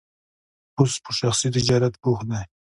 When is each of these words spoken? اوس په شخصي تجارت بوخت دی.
اوس 0.77 0.93
په 1.03 1.11
شخصي 1.19 1.47
تجارت 1.55 1.93
بوخت 2.01 2.25
دی. 2.31 2.41